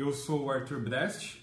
[0.00, 1.40] Eu sou o Arthur Brest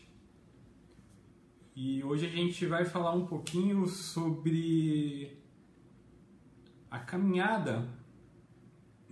[1.75, 5.43] e hoje a gente vai falar um pouquinho sobre
[6.89, 7.85] a caminhada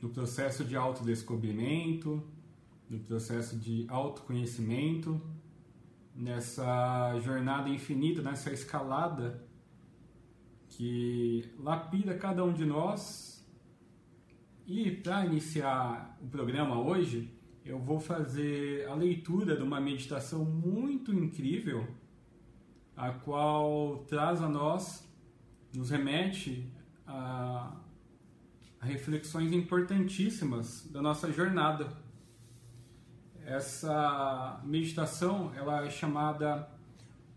[0.01, 2.23] no processo de autodescobrimento,
[2.89, 5.21] no processo de autoconhecimento,
[6.15, 9.45] nessa jornada infinita, nessa escalada
[10.69, 13.45] que lapida cada um de nós.
[14.65, 17.32] E para iniciar o programa hoje,
[17.65, 21.87] eu vou fazer a leitura de uma meditação muito incrível,
[22.95, 25.07] a qual traz a nós,
[25.73, 26.69] nos remete
[27.07, 27.75] a,
[28.79, 31.89] a reflexões importantíssimas da nossa jornada.
[33.45, 36.69] Essa meditação ela é chamada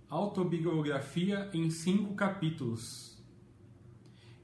[0.09, 3.21] Autobiografia em cinco capítulos.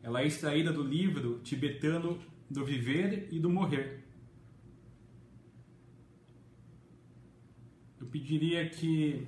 [0.03, 2.19] Ela é extraída do livro tibetano
[2.51, 4.02] do Viver e do Morrer
[8.03, 9.25] eu pediria que,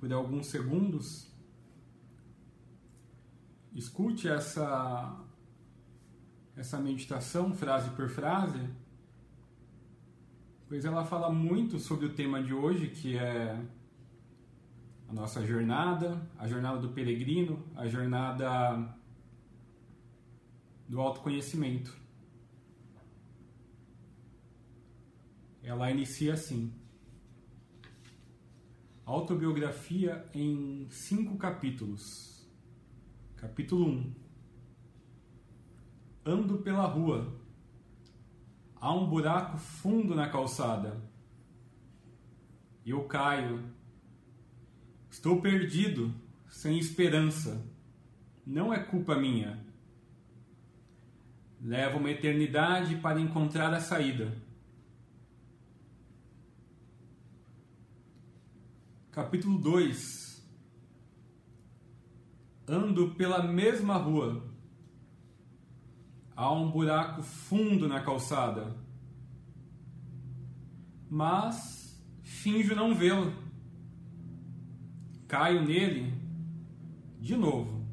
[0.00, 1.32] por alguns segundos,
[3.72, 5.24] escute essa,
[6.56, 8.58] essa meditação, frase por frase,
[10.68, 13.64] pois ela fala muito sobre o tema de hoje, que é
[15.08, 18.96] a nossa jornada, a jornada do peregrino, a jornada
[20.88, 21.96] do autoconhecimento.
[25.62, 26.74] Ela inicia assim.
[29.08, 32.46] Autobiografia em cinco capítulos.
[33.36, 34.14] Capítulo 1
[36.26, 37.34] Ando pela rua.
[38.76, 41.00] Há um buraco fundo na calçada.
[42.84, 43.64] Eu caio.
[45.08, 46.12] Estou perdido,
[46.46, 47.64] sem esperança.
[48.46, 49.66] Não é culpa minha.
[51.62, 54.36] Levo uma eternidade para encontrar a saída.
[59.18, 60.48] Capítulo 2
[62.68, 64.48] Ando pela mesma rua.
[66.36, 68.76] Há um buraco fundo na calçada.
[71.10, 73.32] Mas finjo não vê-lo.
[75.26, 76.14] Caio nele
[77.18, 77.84] de novo.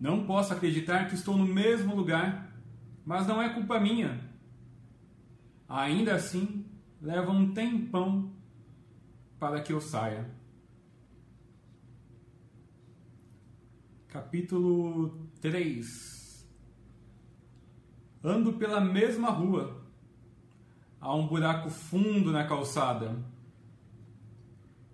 [0.00, 2.50] Não posso acreditar que estou no mesmo lugar,
[3.04, 4.18] mas não é culpa minha.
[5.68, 6.69] Ainda assim,
[7.00, 8.30] leva um tempão
[9.38, 10.30] para que eu saia.
[14.08, 16.46] Capítulo 3
[18.22, 19.80] Ando pela mesma rua.
[21.00, 23.16] Há um buraco fundo na calçada.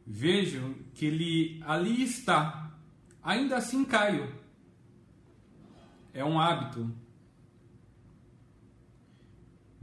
[0.06, 2.78] Vejo que ele ali está.
[3.20, 4.32] Ainda assim caio.
[6.14, 6.88] É um hábito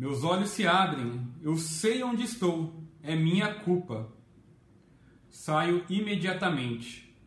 [0.04, 4.12] meus olhos se abrem, eu sei onde estou, é minha culpa.
[5.30, 7.18] Saio imediatamente.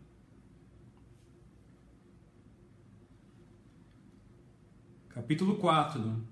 [5.09, 6.23] Capítulo 4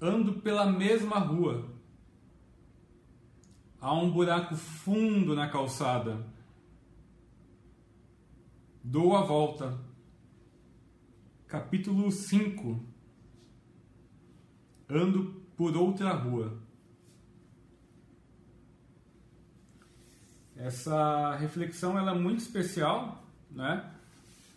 [0.00, 1.70] Ando pela mesma rua.
[3.80, 6.26] Há um buraco fundo na calçada.
[8.82, 9.78] Dou a volta.
[11.46, 12.87] Capítulo 5
[14.88, 16.58] ando por outra rua.
[20.56, 23.92] Essa reflexão ela é muito especial, né?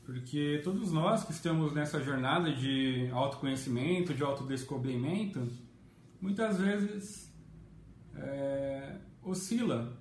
[0.06, 5.48] Porque todos nós que estamos nessa jornada de autoconhecimento, de autodescobrimento,
[6.20, 7.32] muitas vezes
[8.16, 9.96] é, oscila.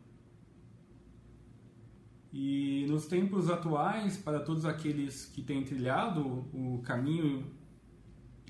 [2.33, 6.23] E nos tempos atuais, para todos aqueles que têm trilhado
[6.55, 7.45] o caminho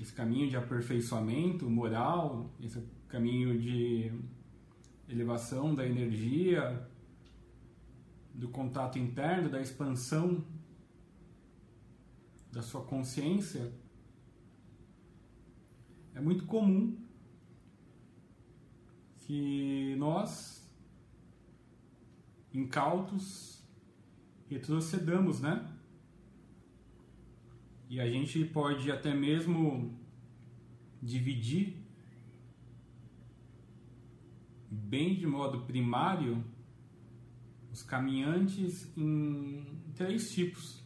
[0.01, 4.11] esse caminho de aperfeiçoamento moral, esse caminho de
[5.07, 6.89] elevação da energia,
[8.33, 10.43] do contato interno, da expansão
[12.51, 13.71] da sua consciência,
[16.15, 16.97] é muito comum
[19.19, 20.67] que nós,
[22.51, 23.63] incautos,
[24.49, 25.70] retrocedamos, né?
[27.91, 29.99] E a gente pode até mesmo
[31.03, 31.75] dividir
[34.71, 36.41] bem de modo primário
[37.69, 40.81] os caminhantes em três tipos: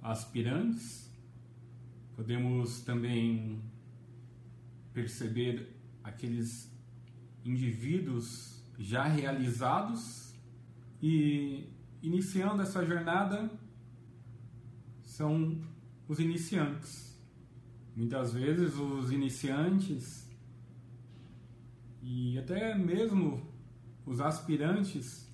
[0.00, 1.12] aspirantes,
[2.14, 3.60] podemos também
[4.92, 6.72] perceber aqueles
[7.44, 10.32] indivíduos já realizados
[11.02, 11.71] e
[12.02, 13.50] iniciando essa jornada
[15.02, 15.60] são
[16.08, 17.18] os iniciantes.
[17.94, 20.30] Muitas vezes os iniciantes
[22.02, 23.46] e até mesmo
[24.04, 25.30] os aspirantes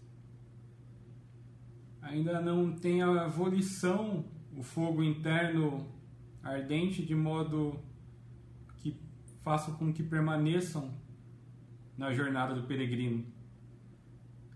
[2.03, 4.25] ainda não têm a volição,
[4.57, 5.87] o fogo interno
[6.43, 7.79] ardente de modo
[8.77, 9.01] que
[9.43, 10.93] faça com que permaneçam
[11.97, 13.25] na jornada do peregrino.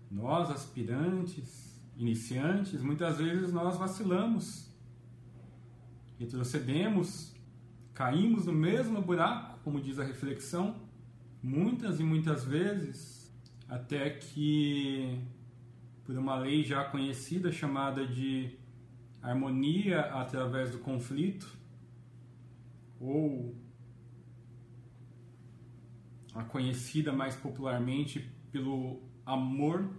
[0.09, 4.71] Nós, aspirantes, iniciantes, muitas vezes nós vacilamos,
[6.19, 7.33] retrocedemos,
[7.93, 10.75] caímos no mesmo buraco, como diz a reflexão,
[11.41, 13.31] muitas e muitas vezes,
[13.67, 15.19] até que,
[16.03, 18.57] por uma lei já conhecida chamada de
[19.21, 21.47] harmonia através do conflito,
[22.99, 23.55] ou
[26.33, 29.89] a conhecida mais popularmente pelo amor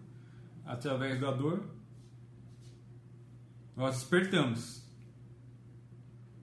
[0.64, 1.73] através da dor,
[3.76, 4.82] nós despertamos,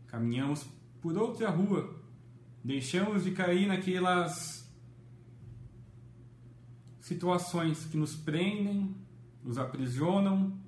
[0.07, 0.65] caminhamos
[1.01, 1.95] por outra rua,
[2.63, 4.69] deixamos de cair naquelas
[6.99, 8.95] situações que nos prendem,
[9.43, 10.59] nos aprisionam,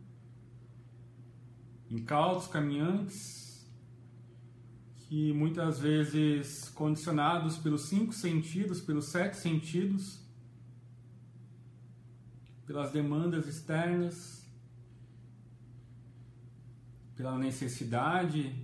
[1.89, 3.44] incautos caminhantes,
[4.95, 10.19] que muitas vezes condicionados pelos cinco sentidos, pelos sete sentidos,
[12.65, 14.43] pelas demandas externas,
[17.15, 18.56] pela necessidade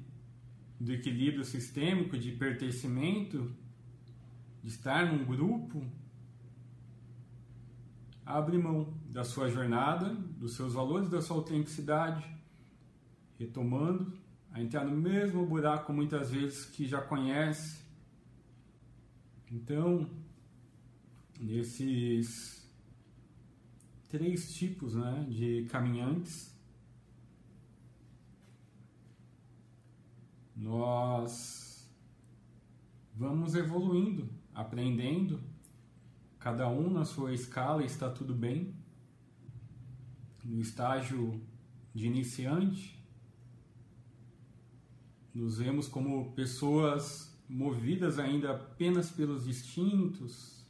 [0.80, 3.54] do equilíbrio sistêmico, de pertencimento,
[4.62, 5.86] de estar num grupo,
[8.26, 12.26] abre mão da sua jornada, dos seus valores, da sua autenticidade,
[13.38, 14.14] retomando
[14.52, 17.80] a entrar no mesmo buraco muitas vezes que já conhece.
[19.52, 20.10] Então,
[21.40, 22.60] nesses
[24.10, 26.59] três tipos né, de caminhantes.
[30.60, 31.90] Nós
[33.16, 35.40] vamos evoluindo, aprendendo,
[36.38, 38.76] cada um na sua escala está tudo bem.
[40.44, 41.42] No estágio
[41.96, 43.02] de iniciante,
[45.34, 50.68] nos vemos como pessoas movidas ainda apenas pelos instintos,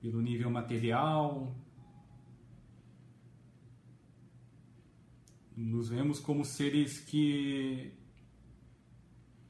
[0.00, 1.52] pelo nível material.
[5.60, 7.92] Nos vemos como seres que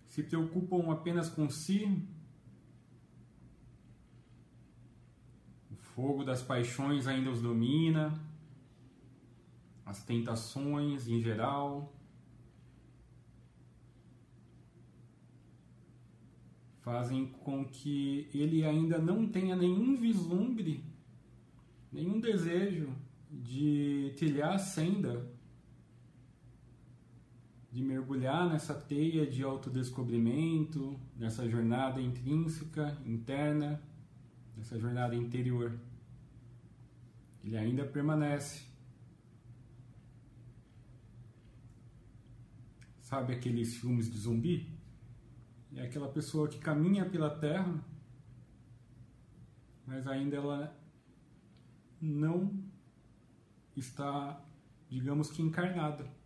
[0.06, 1.84] se preocupam apenas com si.
[5.70, 8.18] O fogo das paixões ainda os domina,
[9.84, 11.92] as tentações em geral.
[16.80, 20.82] fazem com que ele ainda não tenha nenhum vislumbre,
[21.92, 22.88] nenhum desejo
[23.30, 25.30] de trilhar a senda,
[27.70, 33.82] de mergulhar nessa teia de autodescobrimento, nessa jornada intrínseca, interna,
[34.56, 35.78] nessa jornada interior.
[37.44, 38.66] Ele ainda permanece.
[43.00, 44.78] Sabe aqueles filmes de zumbi?
[45.74, 47.84] É aquela pessoa que caminha pela terra,
[49.86, 50.76] mas ainda ela
[52.00, 52.62] não
[53.76, 54.42] está,
[54.88, 56.17] digamos que, encarnada.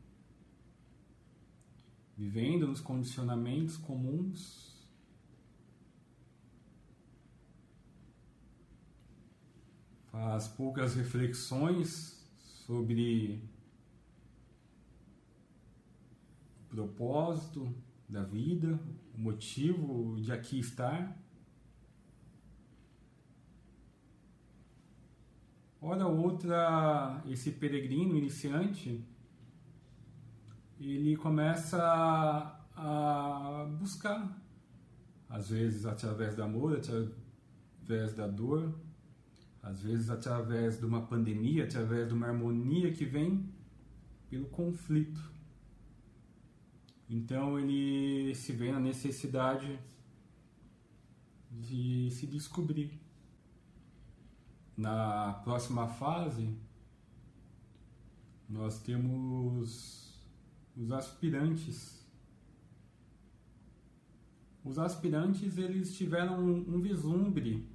[2.23, 4.87] Vivendo nos condicionamentos comuns.
[10.13, 12.25] Faz poucas reflexões
[12.65, 13.43] sobre
[16.61, 17.75] o propósito
[18.09, 18.79] da vida,
[19.17, 21.21] o motivo de aqui estar.
[25.81, 29.05] Hora outra, esse peregrino iniciante,
[30.91, 31.79] ele começa
[32.75, 34.37] a buscar,
[35.29, 38.75] às vezes através do amor, através da dor,
[39.63, 43.49] às vezes através de uma pandemia, através de uma harmonia que vem
[44.29, 45.31] pelo conflito.
[47.09, 49.79] Então ele se vê na necessidade
[51.51, 52.99] de se descobrir.
[54.75, 56.57] Na próxima fase,
[58.49, 60.02] nós temos
[60.77, 62.03] os aspirantes.
[64.65, 67.69] Os aspirantes eles tiveram um, um vislumbre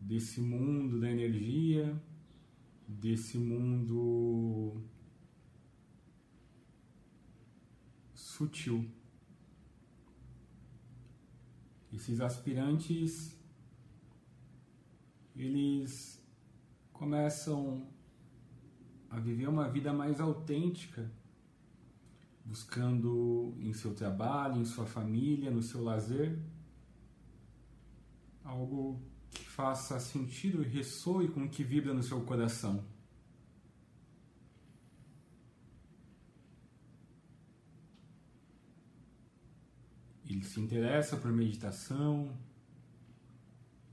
[0.00, 2.00] desse mundo da energia,
[2.86, 4.80] desse mundo
[8.14, 8.88] sutil.
[11.92, 13.36] Esses aspirantes
[15.34, 16.22] eles
[16.92, 17.91] começam
[19.12, 21.08] a viver uma vida mais autêntica
[22.44, 26.38] buscando em seu trabalho, em sua família, no seu lazer,
[28.42, 29.00] algo
[29.30, 32.84] que faça sentido e ressoe com o que vibra no seu coração.
[40.24, 42.34] Ele se interessa por meditação,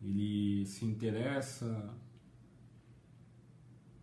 [0.01, 1.93] ele se interessa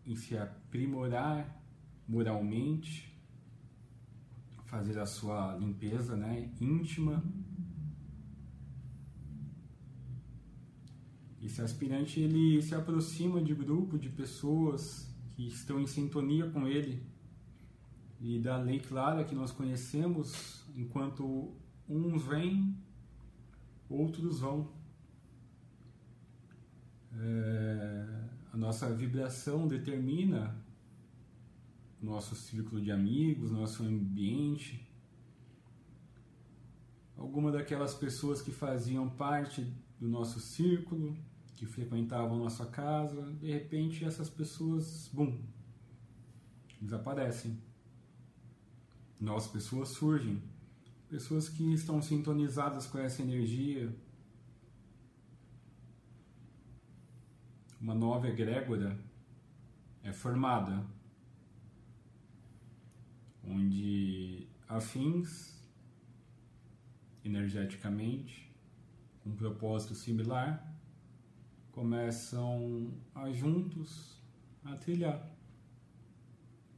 [0.07, 1.61] em se aprimorar
[2.07, 3.13] moralmente,
[4.67, 7.23] fazer a sua limpeza né, íntima.
[11.43, 17.03] Esse aspirante ele se aproxima de grupo de pessoas que estão em sintonia com ele
[18.21, 21.55] e da lei clara que nós conhecemos, enquanto
[21.89, 22.77] uns vêm,
[23.89, 24.73] outros vão.
[27.19, 30.57] É, a nossa vibração determina
[32.01, 34.91] nosso círculo de amigos, nosso ambiente.
[37.19, 39.71] Alguma daquelas pessoas que faziam parte
[40.01, 41.15] do nosso círculo,
[41.55, 45.39] que frequentavam nossa casa, de repente essas pessoas, bum,
[46.81, 47.61] desaparecem.
[49.21, 50.43] Novas pessoas surgem,
[51.11, 53.95] pessoas que estão sintonizadas com essa energia.
[57.81, 58.99] Uma nova egrégora
[60.03, 60.85] é formada
[63.45, 65.63] onde afins
[67.25, 68.51] energeticamente,
[69.23, 70.75] com um propósito similar,
[71.71, 74.21] começam a juntos
[74.65, 75.29] a trilhar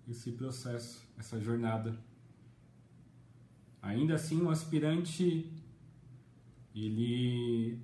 [0.08, 1.98] esse processo, essa jornada.
[3.80, 5.52] Ainda assim, o aspirante
[6.74, 7.80] ele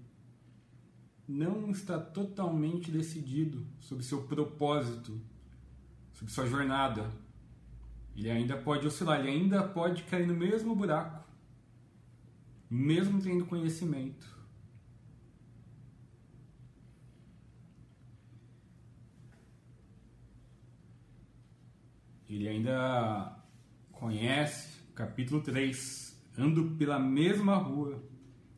[1.27, 5.21] não está totalmente decidido sobre seu propósito,
[6.13, 7.11] sobre sua jornada,
[8.17, 11.25] ele ainda pode oscilar, ele ainda pode cair no mesmo buraco,
[12.71, 14.33] mesmo tendo conhecimento.
[22.29, 23.37] Ele ainda
[23.93, 28.03] conhece, capítulo 3, ando pela mesma rua,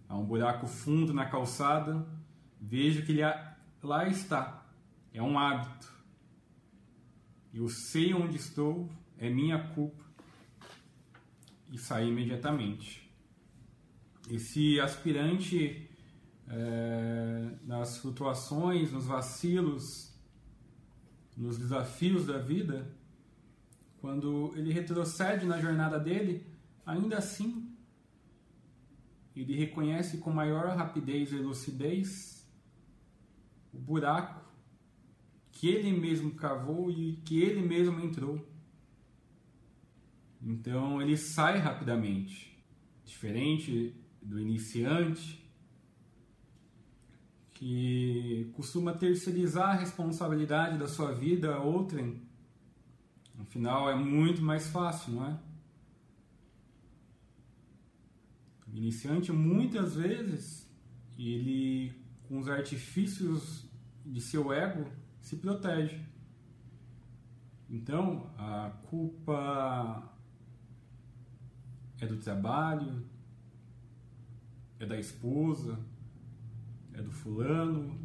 [0.08, 2.06] há um buraco fundo na calçada,
[2.66, 3.23] vejo que ele
[3.82, 4.66] lá está,
[5.12, 5.94] é um hábito.
[7.54, 10.04] Eu sei onde estou, é minha culpa
[11.70, 13.08] e sair imediatamente.
[14.28, 15.88] Esse aspirante
[16.49, 20.12] é, nas flutuações, nos vacilos,
[21.37, 22.92] nos desafios da vida,
[24.00, 26.44] quando ele retrocede na jornada dele,
[26.85, 27.73] ainda assim
[29.37, 32.36] ele reconhece com maior rapidez e lucidez
[33.76, 34.45] o buraco
[35.52, 38.45] que ele mesmo cavou e que ele mesmo entrou.
[40.42, 42.59] Então ele sai rapidamente,
[43.04, 45.45] diferente do iniciante
[47.54, 52.21] que costuma terceirizar a responsabilidade da sua vida a outrem.
[53.38, 55.38] Afinal, é muito mais fácil, não é?
[58.71, 60.68] O iniciante, muitas vezes,
[61.18, 61.95] ele,
[62.28, 63.65] com os artifícios
[64.06, 64.88] de seu ego,
[65.20, 66.00] se protege.
[67.68, 70.12] Então, a culpa
[72.00, 73.04] é do trabalho,
[74.78, 75.78] é da esposa,
[76.92, 77.98] é do fulano,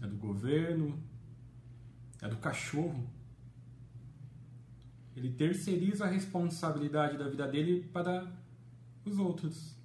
[0.00, 0.98] é do governo,
[2.22, 3.06] é do cachorro.
[5.14, 8.32] Ele terceiriza a responsabilidade da vida dele para
[9.04, 9.76] os outros,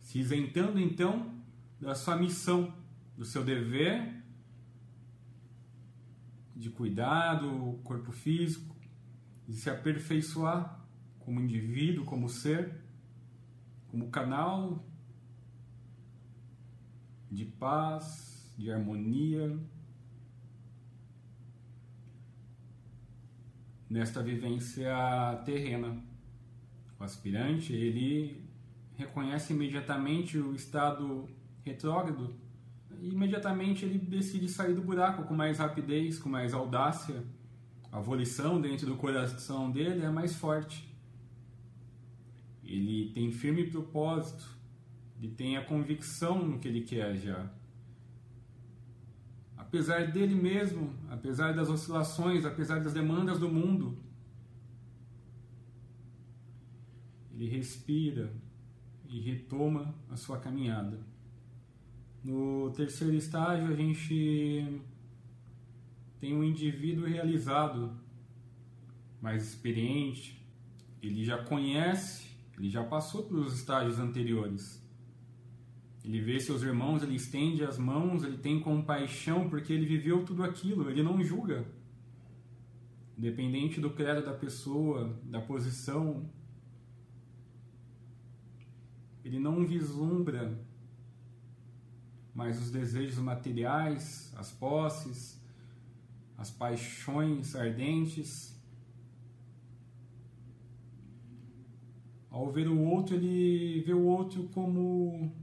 [0.00, 1.39] se isentando então
[1.80, 2.74] da sua missão,
[3.16, 4.20] do seu dever
[6.60, 8.76] de cuidar do corpo físico,
[9.48, 10.86] de se aperfeiçoar
[11.18, 12.84] como indivíduo, como ser,
[13.88, 14.84] como canal
[17.30, 19.58] de paz, de harmonia.
[23.88, 24.92] Nesta vivência
[25.46, 25.98] terrena,
[26.98, 28.46] o aspirante ele
[28.96, 31.26] reconhece imediatamente o estado
[31.64, 32.34] retrógrado
[33.00, 37.24] e imediatamente ele decide sair do buraco com mais rapidez, com mais audácia
[37.92, 40.88] a volição dentro do coração dele é mais forte.
[42.62, 44.48] Ele tem firme propósito,
[45.18, 47.50] ele tem a convicção no que ele quer já.
[49.56, 53.98] Apesar dele mesmo, apesar das oscilações, apesar das demandas do mundo,
[57.32, 58.32] ele respira
[59.08, 61.09] e retoma a sua caminhada.
[62.22, 64.82] No terceiro estágio, a gente
[66.20, 67.98] tem um indivíduo realizado,
[69.22, 70.46] mais experiente,
[71.02, 74.86] ele já conhece, ele já passou pelos estágios anteriores.
[76.04, 80.42] Ele vê seus irmãos, ele estende as mãos, ele tem compaixão porque ele viveu tudo
[80.42, 81.66] aquilo, ele não julga.
[83.16, 86.30] Independente do credo da pessoa, da posição,
[89.24, 90.58] ele não vislumbra
[92.34, 95.40] mais os desejos materiais, as posses,
[96.36, 98.58] as paixões ardentes.
[102.30, 105.34] Ao ver o outro, ele vê o outro como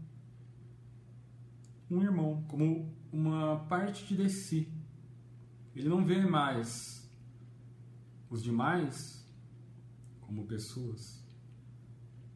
[1.90, 4.72] um irmão, como uma parte de si.
[5.76, 7.08] Ele não vê mais
[8.30, 9.26] os demais
[10.22, 11.24] como pessoas.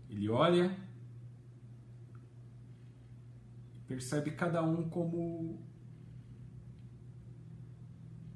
[0.10, 0.78] Ele olha
[3.92, 5.60] percebe cada um como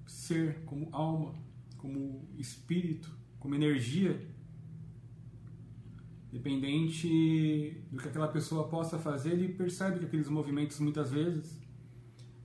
[0.05, 1.33] ser, como alma,
[1.77, 3.09] como espírito,
[3.39, 4.19] como energia,
[6.29, 11.61] dependente do que aquela pessoa possa fazer, ele percebe que aqueles movimentos muitas vezes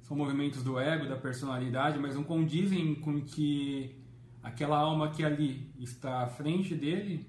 [0.02, 3.96] são movimentos do ego, da personalidade, mas não condizem com que
[4.40, 7.26] aquela alma que ali está à frente dele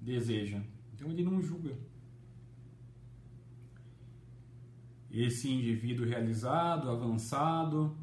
[0.00, 0.62] deseja.
[0.94, 1.76] Então ele não julga.
[5.10, 7.96] Esse indivíduo realizado, avançado,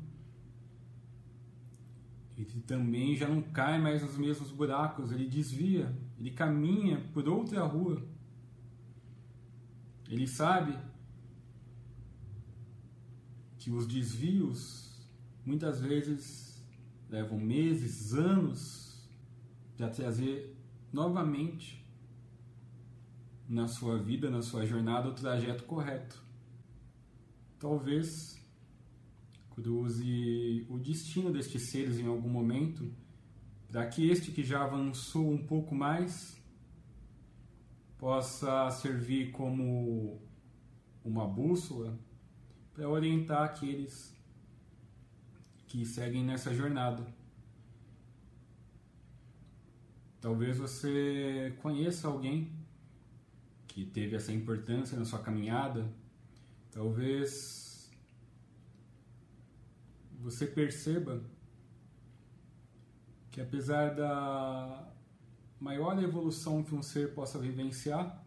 [2.38, 7.64] ele também já não cai mais nos mesmos buracos, ele desvia, ele caminha por outra
[7.64, 8.04] rua.
[10.10, 10.78] Ele sabe
[13.58, 15.08] que os desvios
[15.46, 16.64] muitas vezes
[17.10, 19.08] levam meses, anos
[19.78, 20.56] para trazer
[20.92, 21.86] novamente
[23.48, 26.25] na sua vida, na sua jornada, o trajeto correto
[27.66, 28.40] talvez
[29.50, 32.94] cruze o destino destes seres em algum momento,
[33.68, 36.40] para que este que já avançou um pouco mais
[37.98, 40.22] possa servir como
[41.04, 41.98] uma bússola
[42.72, 44.16] para orientar aqueles
[45.66, 47.04] que seguem nessa jornada.
[50.22, 52.52] Talvez você conheça alguém
[53.68, 55.92] que teve essa importância na sua caminhada
[56.76, 57.90] Talvez
[60.20, 61.24] você perceba
[63.32, 64.94] que apesar da
[65.58, 68.22] maior evolução que um ser possa vivenciar,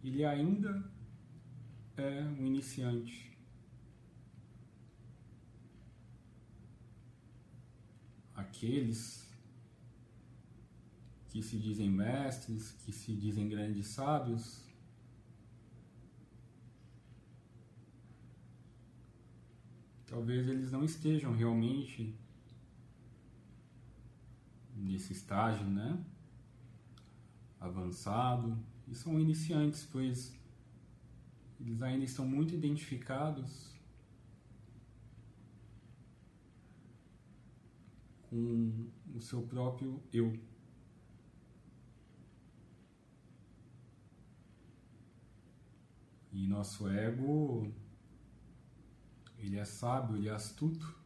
[0.00, 0.88] ele ainda
[1.96, 3.36] é um iniciante.
[8.36, 9.28] Aqueles
[11.26, 14.67] que se dizem mestres, que se dizem grandes sábios,
[20.08, 22.14] talvez eles não estejam realmente
[24.74, 26.02] nesse estágio, né?
[27.60, 30.34] Avançado e são iniciantes, pois
[31.60, 33.74] eles ainda estão muito identificados
[38.22, 40.38] com o seu próprio eu.
[46.32, 47.72] E nosso ego
[49.38, 50.96] ele é sábio, ele é astuto.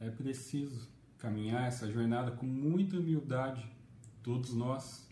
[0.00, 0.88] É preciso
[1.18, 3.68] caminhar essa jornada com muita humildade,
[4.22, 5.08] todos nós.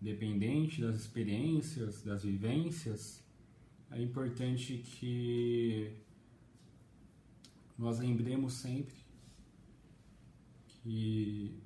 [0.00, 3.22] Independente das experiências, das vivências,
[3.90, 5.92] é importante que
[7.76, 8.94] nós lembremos sempre
[10.66, 11.58] que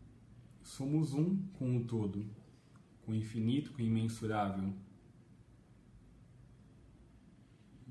[0.63, 2.27] somos um com o todo,
[3.05, 4.75] com o infinito, com o imensurável.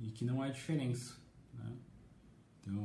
[0.03, 1.15] E que não há diferença.
[1.53, 1.77] Né?
[2.61, 2.77] Então,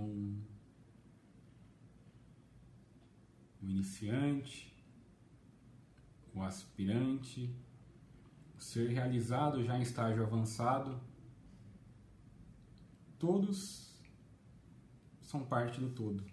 [3.60, 4.72] o iniciante,
[6.32, 7.52] o aspirante,
[8.56, 11.00] o ser realizado já em estágio avançado,
[13.18, 14.00] todos
[15.20, 16.24] são parte do todo.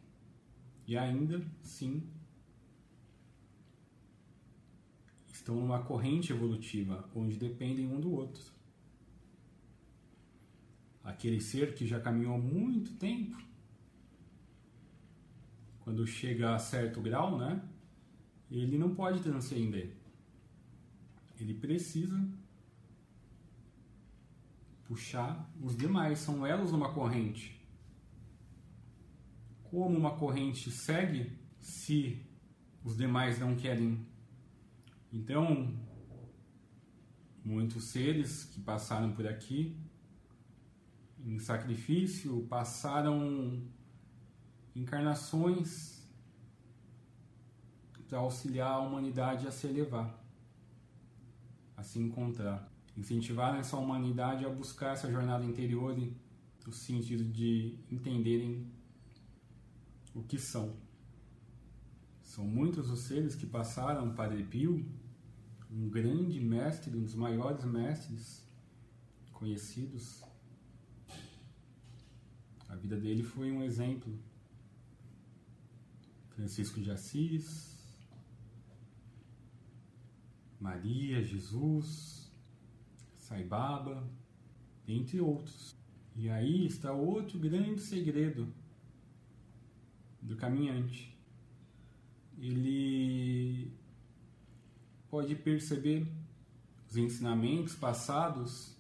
[0.88, 2.08] E ainda, sim,
[5.34, 8.55] estão numa corrente evolutiva onde dependem um do outro
[11.06, 13.38] aquele ser que já caminhou há muito tempo,
[15.82, 17.62] quando chega a certo grau, né,
[18.50, 19.96] ele não pode transcender.
[21.40, 22.20] Ele precisa
[24.86, 27.64] puxar os demais, são elos numa corrente.
[29.64, 32.26] Como uma corrente segue se
[32.84, 34.08] os demais não querem?
[35.14, 35.78] Então,
[37.44, 39.85] muitos seres que passaram por aqui
[41.26, 43.64] em sacrifício passaram
[44.76, 46.08] encarnações
[48.08, 50.24] para auxiliar a humanidade a se elevar,
[51.76, 52.72] a se encontrar.
[52.96, 55.98] Incentivar essa humanidade a buscar essa jornada interior
[56.66, 58.72] no sentido de entenderem
[60.14, 60.78] o que são.
[62.24, 64.86] São muitos os seres que passaram Padre Pio,
[65.70, 68.48] um grande mestre, um dos maiores mestres
[69.34, 70.25] conhecidos.
[72.76, 74.14] A vida dele foi um exemplo.
[76.32, 77.74] Francisco de Assis,
[80.60, 82.30] Maria, Jesus,
[83.16, 84.06] Saibaba,
[84.86, 85.74] entre outros.
[86.18, 88.54] E aí está outro grande segredo
[90.22, 91.18] do caminhante.
[92.38, 93.72] Ele
[95.10, 96.06] pode perceber
[96.90, 98.76] os ensinamentos passados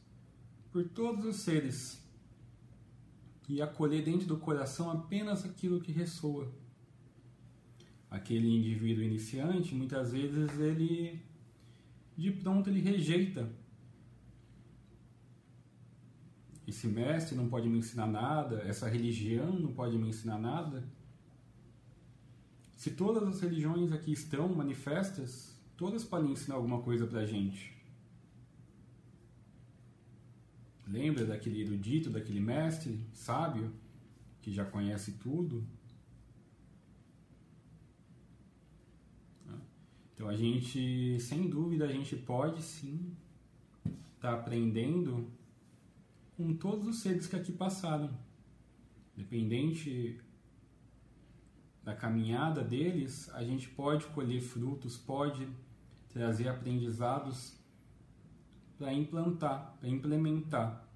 [0.69, 2.04] por todos os seres
[3.47, 6.51] e acolher dentro do coração apenas aquilo que ressoa.
[8.09, 11.21] Aquele indivíduo iniciante, muitas vezes ele
[12.17, 13.49] de pronto ele rejeita.
[16.67, 20.83] Esse mestre não pode me ensinar nada, essa religião não pode me ensinar nada.
[22.75, 27.74] Se todas as religiões aqui estão manifestas, todas podem ensinar alguma coisa pra gente.
[30.87, 33.73] Lembra daquele erudito, daquele mestre sábio
[34.41, 35.65] que já conhece tudo?
[40.13, 43.15] Então a gente, sem dúvida, a gente pode sim
[44.15, 45.29] estar tá aprendendo
[46.37, 48.09] com todos os seres que aqui passaram.
[49.15, 50.19] Dependente
[51.83, 55.47] da caminhada deles, a gente pode colher frutos, pode
[56.09, 57.57] trazer aprendizados
[58.77, 60.87] para implantar, para implementar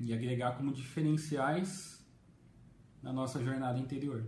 [0.00, 2.06] e agregar como diferenciais
[3.02, 4.24] na nossa jornada interior.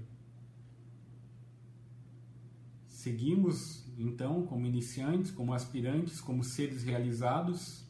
[2.86, 7.84] Seguimos então como iniciantes, como aspirantes, como seres realizados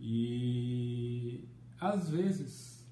[0.00, 1.44] e
[1.78, 2.84] às vezes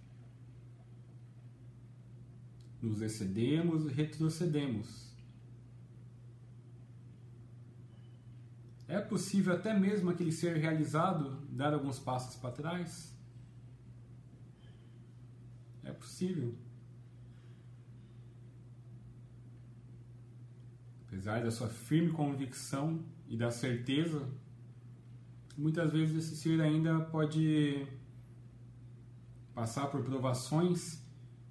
[2.80, 5.07] nos excedemos e retrocedemos.
[8.88, 13.14] É possível até mesmo aquele ser realizado dar alguns passos para trás?
[15.84, 16.54] É possível.
[21.06, 24.26] Apesar da sua firme convicção e da certeza,
[25.56, 27.86] muitas vezes esse ser ainda pode
[29.54, 31.02] passar por provações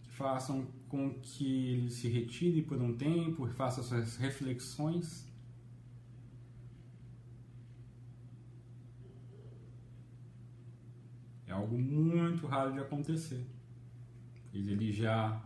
[0.02, 5.27] que façam com que ele se retire por um tempo, faça suas reflexões.
[11.58, 13.46] Algo muito raro de acontecer.
[14.54, 15.43] Ele já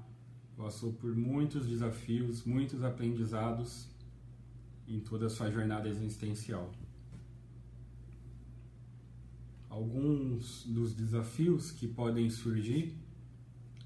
[0.55, 3.89] passou por muitos desafios, muitos aprendizados
[4.87, 6.71] em toda a sua jornada existencial.
[9.69, 12.93] Alguns dos desafios que podem surgir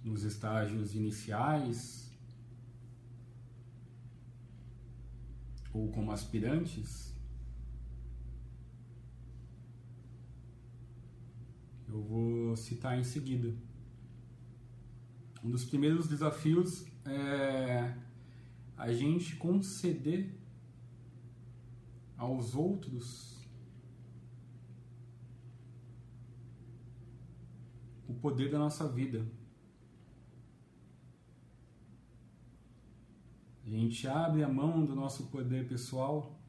[0.03, 2.11] nos estágios iniciais
[5.71, 7.13] ou como aspirantes,
[11.87, 13.53] eu vou citar em seguida.
[15.43, 17.93] Um dos primeiros desafios é
[18.77, 20.33] a gente conceder
[22.17, 23.35] aos outros
[28.07, 29.25] o poder da nossa vida.
[33.65, 36.39] A gente abre a mão do nosso poder pessoal,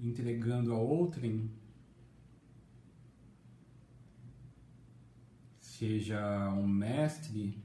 [0.00, 1.50] entregando a outrem,
[5.78, 7.60] seja um mestre,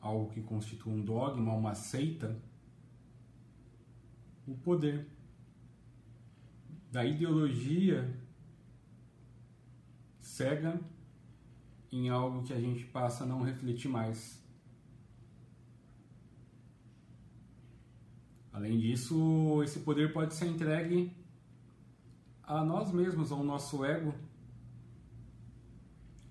[0.00, 2.36] algo que constitua um dogma, uma seita,
[4.46, 5.06] o poder
[6.90, 8.12] da ideologia
[10.18, 10.80] cega
[11.92, 14.44] em algo que a gente passa a não refletir mais.
[18.52, 21.16] Além disso, esse poder pode ser entregue
[22.42, 24.12] a nós mesmos, ao nosso ego,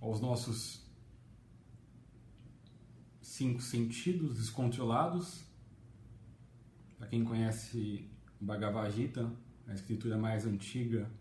[0.01, 0.84] aos nossos
[3.35, 5.43] cinco sentidos descontrolados.
[6.97, 9.29] Para quem conhece Bhagavad Gita,
[9.67, 11.11] a escritura mais antiga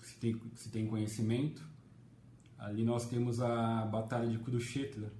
[0.00, 1.62] que se tem, se tem conhecimento.
[2.58, 5.12] Ali nós temos a Batalha de Kurukshetra,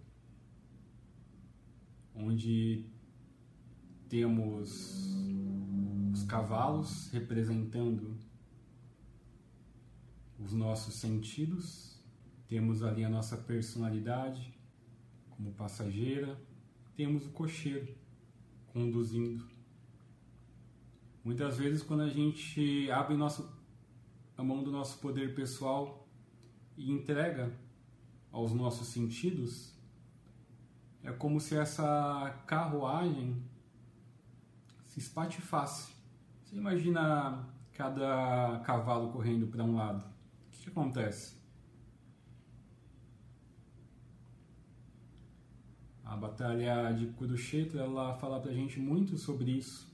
[2.12, 2.86] onde
[4.08, 5.14] temos
[6.12, 8.18] os cavalos representando
[10.40, 12.02] os nossos sentidos,
[12.48, 14.52] temos ali a nossa personalidade,
[15.36, 16.38] como passageira,
[16.96, 17.94] temos o cocheiro
[18.72, 19.44] conduzindo.
[21.24, 23.50] Muitas vezes, quando a gente abre nosso,
[24.36, 26.06] a mão do nosso poder pessoal
[26.76, 27.52] e entrega
[28.30, 29.72] aos nossos sentidos,
[31.02, 33.42] é como se essa carruagem
[34.86, 35.92] se espatifasse.
[36.42, 40.04] Você imagina cada cavalo correndo para um lado.
[40.04, 41.43] O que, que acontece?
[46.14, 49.92] A batalha de Kurukshetra, ela fala pra gente muito sobre isso.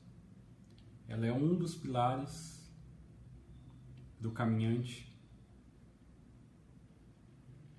[1.08, 2.70] Ela é um dos pilares
[4.20, 5.10] do caminhante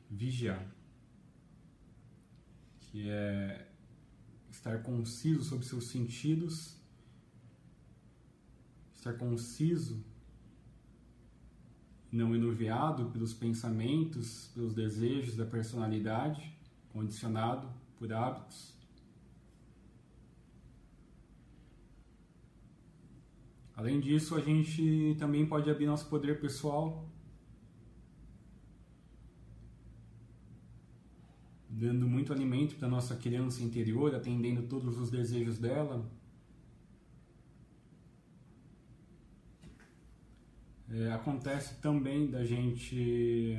[0.10, 0.66] vigiar,
[2.80, 3.70] que é
[4.50, 6.76] estar conciso sobre seus sentidos,
[8.96, 10.04] estar conciso,
[12.12, 16.58] não enuviado pelos pensamentos, pelos desejos da personalidade,
[16.90, 18.76] condicionado por hábitos.
[23.76, 27.08] Além disso, a gente também pode abrir nosso poder pessoal,
[31.70, 36.04] dando muito alimento para nossa criança interior, atendendo todos os desejos dela.
[40.90, 43.56] É, acontece também da gente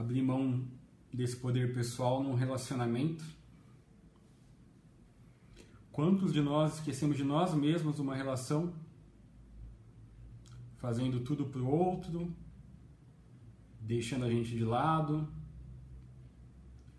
[0.00, 0.66] abrir mão
[1.12, 3.24] desse poder pessoal num relacionamento?
[5.92, 8.72] Quantos de nós esquecemos de nós mesmos numa relação,
[10.78, 12.34] fazendo tudo para o outro,
[13.80, 15.28] deixando a gente de lado,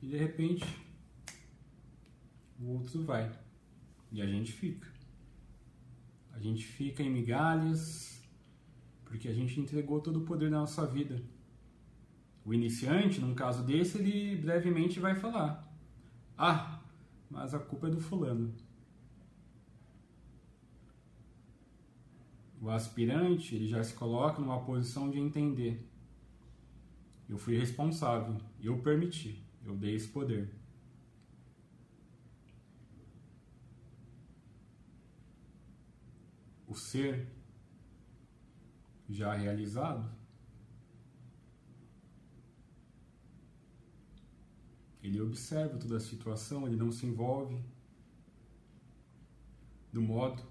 [0.02, 0.66] e de repente
[2.60, 3.32] o outro vai
[4.12, 4.88] e a gente fica.
[6.34, 8.22] A gente fica em migalhas
[9.06, 11.22] porque a gente entregou todo o poder da nossa vida
[12.44, 15.72] o iniciante, num caso desse, ele brevemente vai falar:
[16.38, 16.82] Ah,
[17.30, 18.54] mas a culpa é do fulano.
[22.60, 25.88] O aspirante, ele já se coloca numa posição de entender.
[27.28, 30.54] Eu fui responsável, eu permiti, eu dei esse poder.
[36.68, 37.28] O ser
[39.10, 40.21] já realizado
[45.04, 47.60] Ele observa toda a situação, ele não se envolve
[49.92, 50.42] do modo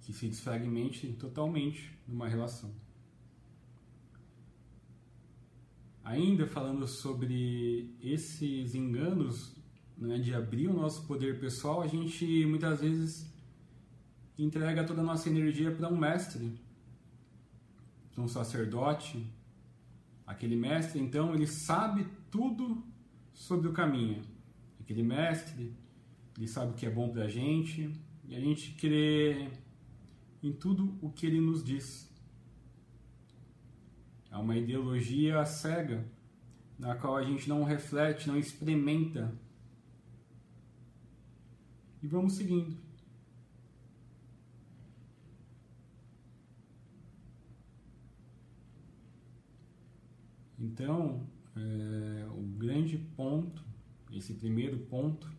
[0.00, 2.70] que se desfragmente totalmente numa relação.
[6.02, 9.54] Ainda falando sobre esses enganos
[9.96, 13.26] né, de abrir o nosso poder pessoal, a gente muitas vezes
[14.38, 16.60] entrega toda a nossa energia para um mestre,
[18.12, 19.26] para um sacerdote.
[20.26, 22.82] Aquele mestre, então, ele sabe tudo
[23.32, 24.22] sobre o caminho.
[24.80, 25.74] Aquele mestre,
[26.36, 27.92] ele sabe o que é bom para a gente
[28.26, 29.50] e a gente crê
[30.42, 32.10] em tudo o que ele nos diz.
[34.30, 36.04] É uma ideologia cega
[36.78, 39.32] na qual a gente não reflete, não experimenta.
[42.02, 42.83] E vamos seguindo.
[50.64, 53.62] Então, é, o grande ponto,
[54.10, 55.30] esse primeiro ponto,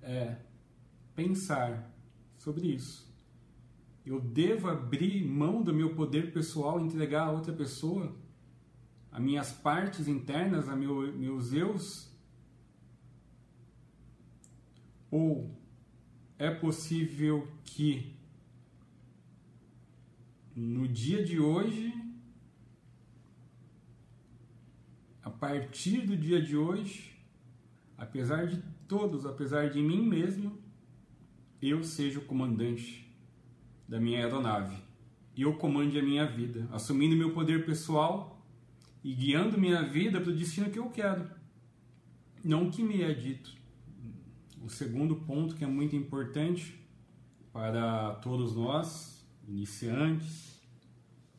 [0.00, 0.36] é
[1.16, 1.92] pensar
[2.36, 3.12] sobre isso.
[4.06, 8.14] Eu devo abrir mão do meu poder pessoal entregar a outra pessoa?
[9.10, 12.08] As minhas partes internas, a meu, meus eus?
[15.10, 15.50] Ou
[16.38, 18.14] é possível que
[20.54, 22.03] no dia de hoje
[25.24, 27.12] a partir do dia de hoje,
[27.96, 30.58] apesar de todos, apesar de mim mesmo,
[31.62, 33.10] eu seja o comandante
[33.88, 34.76] da minha aeronave.
[35.34, 38.46] E eu comande a minha vida, assumindo meu poder pessoal
[39.02, 41.28] e guiando minha vida para o destino que eu quero,
[42.44, 43.50] não o que me é dito.
[44.62, 46.78] O segundo ponto que é muito importante
[47.50, 50.53] para todos nós, iniciantes,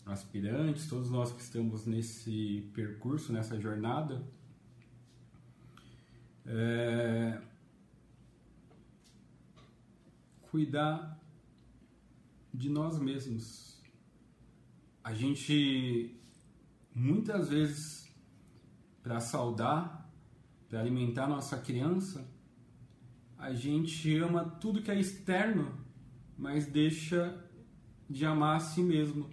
[0.06, 4.24] aspirantes, todos nós que estamos nesse percurso, nessa jornada,
[6.46, 7.42] é,
[10.44, 11.20] cuidar
[12.54, 13.82] de nós mesmos.
[15.04, 16.16] A gente
[16.94, 18.10] muitas vezes
[19.04, 20.10] para saudar,
[20.70, 22.26] para alimentar nossa criança,
[23.38, 25.78] a gente ama tudo que é externo,
[26.38, 27.44] mas deixa
[28.10, 29.30] de amar a si mesmo.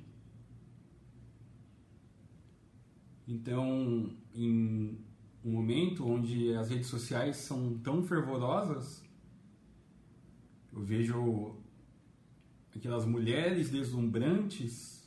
[3.27, 4.99] Então, em
[5.45, 9.03] um momento onde as redes sociais são tão fervorosas,
[10.73, 11.57] eu vejo
[12.75, 15.07] aquelas mulheres deslumbrantes,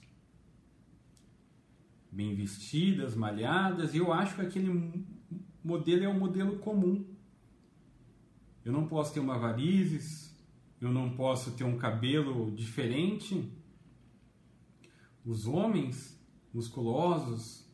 [2.12, 5.06] bem vestidas, malhadas, e eu acho que aquele
[5.64, 7.06] modelo é um modelo comum.
[8.64, 10.34] Eu não posso ter uma varizes,
[10.80, 13.52] eu não posso ter um cabelo diferente.
[15.26, 16.20] Os homens
[16.54, 17.65] musculosos,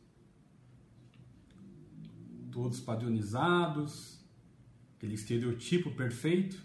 [2.52, 4.22] todos padronizados,
[4.96, 6.62] aquele estereotipo perfeito.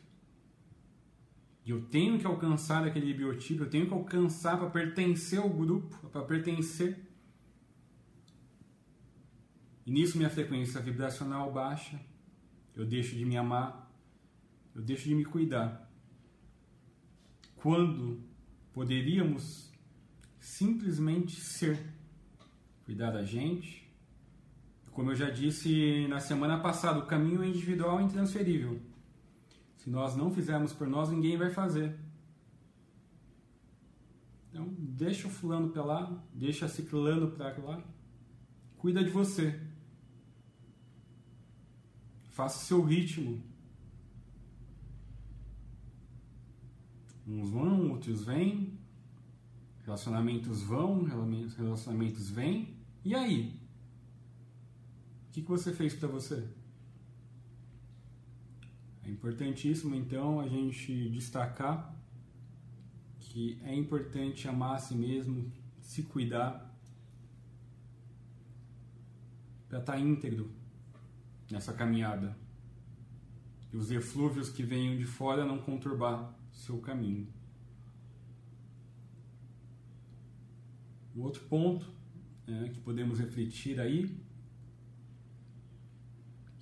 [1.66, 6.08] E eu tenho que alcançar aquele biotipo, eu tenho que alcançar para pertencer ao grupo,
[6.10, 7.10] para pertencer.
[9.86, 12.00] E nisso minha frequência vibracional baixa,
[12.76, 13.92] eu deixo de me amar,
[14.76, 15.90] eu deixo de me cuidar.
[17.56, 18.22] Quando
[18.72, 19.72] poderíamos
[20.40, 21.80] simplesmente ser,
[22.86, 23.87] cuidar da gente,
[24.98, 28.82] como eu já disse na semana passada, o caminho é individual e intransferível.
[29.76, 31.96] Se nós não fizermos por nós, ninguém vai fazer.
[34.50, 37.84] Então, deixa o fulano para lá, deixa ciclano para lá.
[38.80, 39.62] Cuida de você.
[42.32, 43.40] Faça seu ritmo.
[47.28, 48.80] Uns vão, outros vêm.
[49.86, 51.04] Relacionamentos vão,
[51.56, 52.76] relacionamentos vêm.
[53.06, 53.57] E aí?
[55.38, 56.48] Que, que você fez para você?
[59.04, 61.96] É importantíssimo então a gente destacar
[63.20, 66.76] que é importante amar a si mesmo, se cuidar,
[69.70, 70.52] para estar tá íntegro
[71.52, 72.36] nessa caminhada.
[73.72, 77.28] E os eflúvios que venham de fora não conturbar seu caminho.
[81.16, 81.86] O outro ponto
[82.48, 84.26] né, que podemos refletir aí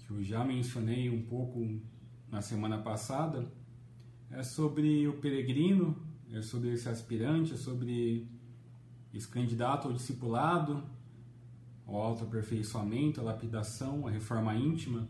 [0.06, 1.82] que eu já mencionei um pouco
[2.30, 3.52] na semana passada,
[4.30, 5.96] é sobre o peregrino,
[6.32, 8.30] é sobre esse aspirante, é sobre
[9.14, 10.84] esse candidato ao discipulado,
[11.88, 15.08] ao autoaperfeiçoamento, a lapidação, a reforma íntima.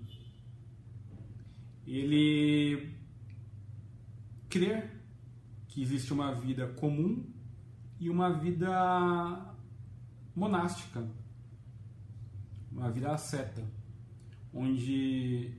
[1.86, 2.94] Ele
[4.50, 5.02] crer
[5.68, 7.26] que existe uma vida comum
[8.00, 9.56] e uma vida
[10.36, 11.06] monástica,
[12.72, 13.75] uma vida asceta
[14.56, 15.52] onde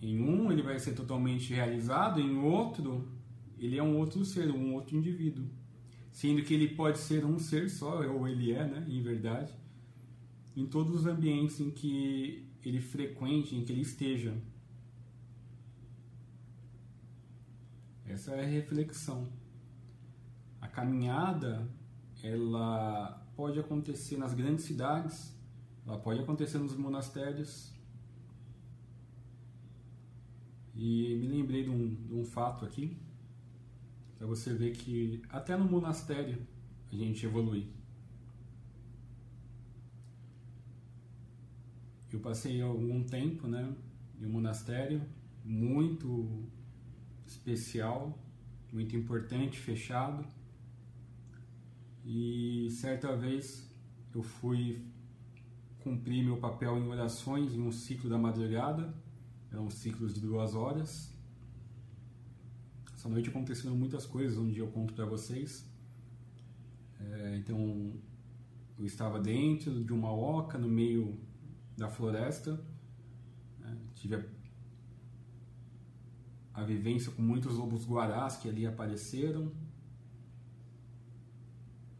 [0.00, 3.14] em um ele vai ser totalmente realizado, em outro
[3.58, 5.46] ele é um outro ser, um outro indivíduo.
[6.10, 9.52] Sendo que ele pode ser um ser só, ou ele é, né, em verdade,
[10.56, 14.34] em todos os ambientes em que ele frequente, em que ele esteja.
[18.04, 19.28] Essa é a reflexão.
[20.60, 21.68] A caminhada,
[22.22, 25.36] ela pode acontecer nas grandes cidades,
[25.86, 27.75] ela pode acontecer nos monastérios,
[30.76, 32.98] e me lembrei de um, de um fato aqui,
[34.18, 36.38] para você ver que até no monastério
[36.92, 37.66] a gente evolui.
[42.12, 43.74] Eu passei algum tempo né,
[44.20, 45.02] em um monastério
[45.44, 46.44] muito
[47.26, 48.18] especial,
[48.72, 50.26] muito importante, fechado.
[52.04, 53.68] E certa vez
[54.14, 54.82] eu fui
[55.80, 58.94] cumprir meu papel em orações em um ciclo da madrugada
[59.56, 61.10] eram ciclos de duas horas.
[62.94, 65.66] Essa noite aconteceram muitas coisas, um dia eu conto para vocês.
[67.00, 67.92] É, então,
[68.78, 71.18] eu estava dentro de uma oca no meio
[71.76, 72.60] da floresta.
[73.58, 73.78] Né?
[73.94, 74.24] Tive a,
[76.54, 79.50] a vivência com muitos lobos guarás que ali apareceram.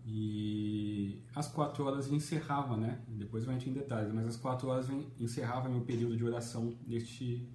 [0.05, 3.03] E às quatro horas encerrava, né?
[3.09, 7.49] Depois eu entro em detalhes, mas às quatro horas encerrava meu período de oração neste,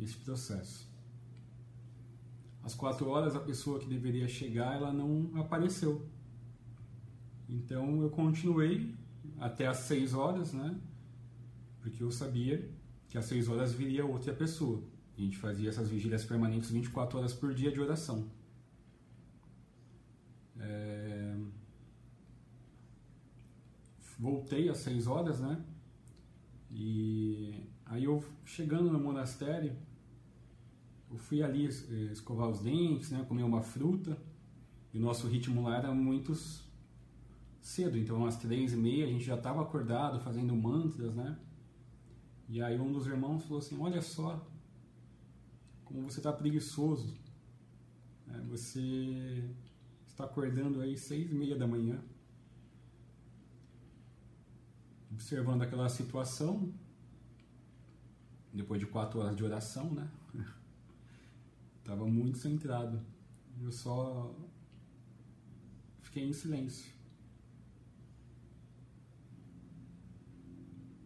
[0.00, 0.88] neste processo.
[2.62, 6.08] Às quatro horas a pessoa que deveria chegar, ela não apareceu.
[7.48, 8.94] Então eu continuei
[9.38, 10.80] até às seis horas, né?
[11.80, 12.70] Porque eu sabia
[13.08, 14.82] que às seis horas viria outra pessoa.
[15.16, 18.30] A gente fazia essas vigílias permanentes 24 horas por dia de oração.
[20.58, 21.36] É...
[24.18, 25.62] Voltei às seis horas, né?
[26.70, 29.76] E aí eu chegando no monastério,
[31.10, 33.24] eu fui ali eh, escovar os dentes, né?
[33.28, 34.16] Comer uma fruta.
[34.92, 36.34] E o nosso ritmo lá era muito
[37.60, 41.38] cedo, então às três e meia a gente já estava acordado fazendo mantras, né?
[42.48, 44.44] E aí um dos irmãos falou assim, olha só
[45.84, 47.14] como você está preguiçoso.
[48.28, 49.44] É, você
[50.06, 52.00] está acordando aí seis e meia da manhã.
[55.20, 56.72] observando aquela situação,
[58.52, 60.08] depois de quatro horas de oração, né?
[61.90, 63.00] Tava muito centrado.
[63.60, 64.32] Eu só
[66.02, 66.88] fiquei em silêncio.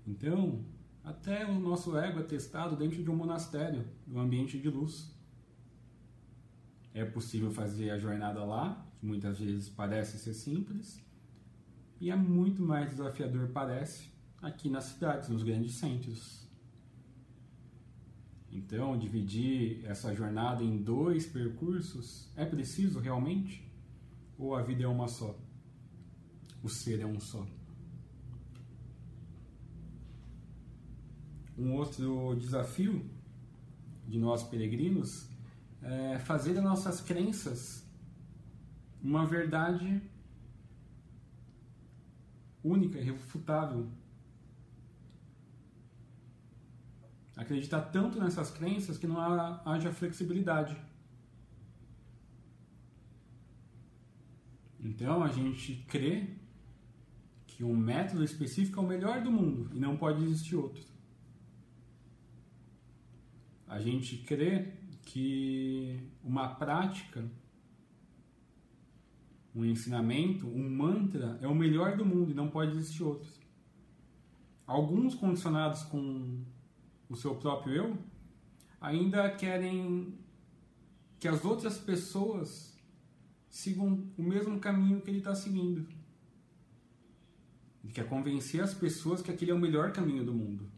[0.07, 0.63] Então,
[1.03, 5.11] até o nosso ego é testado dentro de um monastério, um ambiente de luz.
[6.93, 11.03] É possível fazer a jornada lá, que muitas vezes parece ser simples,
[11.99, 14.11] e é muito mais desafiador, parece,
[14.43, 16.44] aqui nas cidades, nos grandes centros.
[18.55, 23.69] Então, dividir essa jornada em dois percursos é preciso realmente?
[24.39, 25.37] Ou a vida é uma só?
[26.63, 27.45] O ser é um só?
[31.59, 33.05] Um outro desafio
[34.07, 35.29] de nós peregrinos
[35.83, 37.85] é fazer das nossas crenças
[39.03, 40.01] uma verdade
[42.63, 43.89] única, irrefutável.
[47.37, 49.21] Acreditar tanto nessas crenças que não
[49.65, 50.77] haja flexibilidade.
[54.81, 56.29] Então a gente crê
[57.47, 60.95] que um método específico é o melhor do mundo e não pode existir outro
[63.75, 64.69] a gente crê
[65.05, 67.25] que uma prática,
[69.53, 73.29] um ensinamento, um mantra é o melhor do mundo e não pode existir outro.
[74.65, 76.45] Alguns condicionados com
[77.15, 77.99] o seu próprio eu
[78.81, 80.19] ainda querem
[81.19, 82.77] que as outras pessoas
[83.49, 85.87] sigam o mesmo caminho que ele está seguindo.
[87.83, 90.69] Ele quer convencer as pessoas que aquele é o melhor caminho do mundo.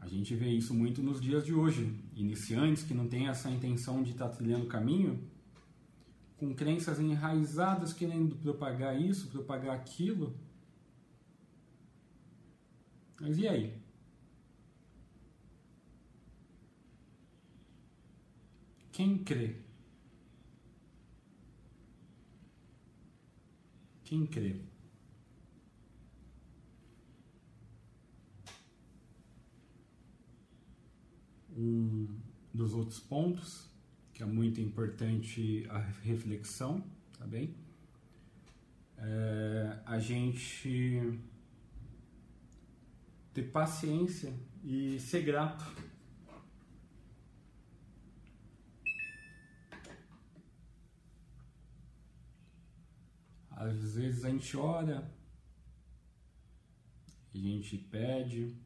[0.00, 1.92] A gente vê isso muito nos dias de hoje.
[2.14, 5.20] Iniciantes que não têm essa intenção de estar trilhando o caminho,
[6.38, 10.34] com crenças enraizadas querendo propagar isso, propagar aquilo.
[13.20, 13.82] Mas e aí?
[18.92, 19.56] Quem crê?
[24.04, 24.68] Quem crê?
[31.58, 32.06] um
[32.54, 33.67] dos outros pontos,
[34.18, 36.84] que é muito importante a reflexão,
[37.16, 37.54] tá bem?
[38.96, 41.20] É, a gente
[43.32, 45.64] ter paciência e ser grato.
[53.52, 55.08] Às vezes a gente ora,
[57.32, 58.56] a gente pede,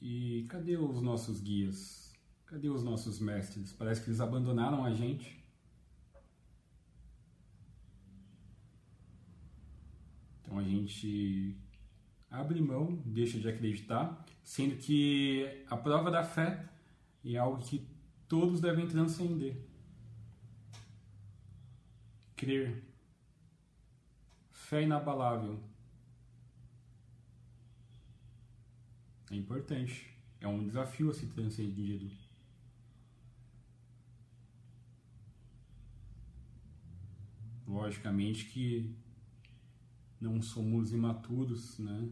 [0.00, 2.12] E cadê os nossos guias?
[2.46, 3.72] Cadê os nossos mestres?
[3.72, 5.44] Parece que eles abandonaram a gente.
[10.40, 11.56] Então a gente
[12.30, 16.68] abre mão, deixa de acreditar, sendo que a prova da fé
[17.24, 17.86] é algo que
[18.26, 19.56] todos devem transcender.
[22.34, 22.82] Crer.
[24.50, 25.69] Fé inabalável.
[29.30, 30.10] É importante.
[30.40, 32.10] É um desafio a se transcendido.
[37.66, 38.92] Logicamente que
[40.20, 42.10] não somos imaturos, né?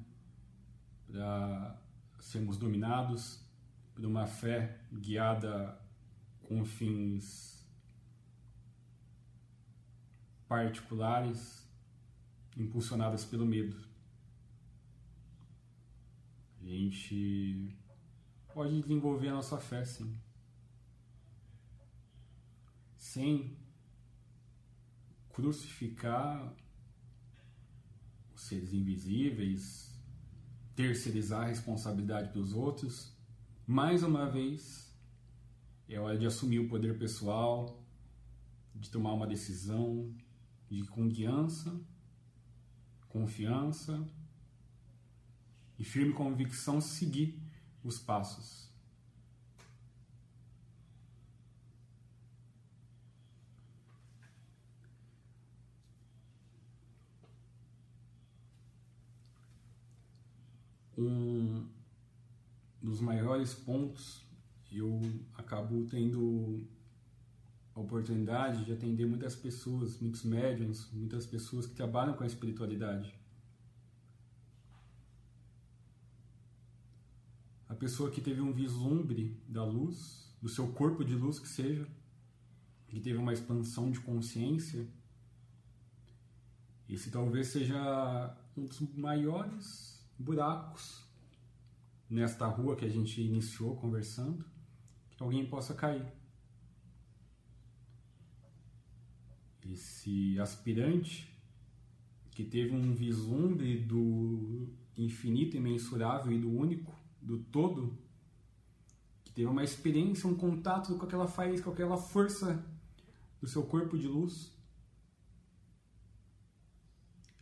[1.08, 1.82] Para
[2.20, 3.42] sermos dominados
[3.94, 5.76] por uma fé guiada
[6.42, 7.66] com fins
[10.46, 11.66] particulares,
[12.56, 13.87] impulsionadas pelo medo
[16.68, 17.74] a gente
[18.52, 20.20] pode desenvolver a nossa fé, sim.
[22.94, 23.56] Sem
[25.30, 26.54] crucificar
[28.34, 29.98] os seres invisíveis,
[30.76, 33.16] terceirizar a responsabilidade dos outros.
[33.66, 34.94] Mais uma vez,
[35.88, 37.82] é hora de assumir o poder pessoal,
[38.74, 40.14] de tomar uma decisão
[40.68, 41.80] de confiança,
[43.08, 44.06] confiança
[45.78, 47.40] e firme convicção seguir
[47.84, 48.68] os passos.
[60.96, 61.68] Um
[62.82, 64.26] dos maiores pontos
[64.72, 65.00] eu
[65.34, 66.66] acabo tendo
[67.74, 73.17] a oportunidade de atender muitas pessoas, muitos médiums, muitas pessoas que trabalham com a espiritualidade.
[77.78, 81.86] Pessoa que teve um vislumbre da luz do seu corpo de luz que seja,
[82.88, 84.86] que teve uma expansão de consciência.
[86.88, 91.04] Esse talvez seja um dos maiores buracos
[92.08, 94.44] nesta rua que a gente iniciou conversando,
[95.10, 96.06] que alguém possa cair.
[99.62, 101.30] Esse aspirante
[102.30, 106.97] que teve um vislumbre do infinito, imensurável e do único,
[107.28, 107.98] do todo,
[109.22, 112.64] que teve uma experiência, um contato com aquela faísca, com aquela força
[113.38, 114.50] do seu corpo de luz.